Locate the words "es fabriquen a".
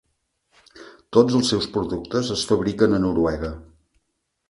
2.39-3.05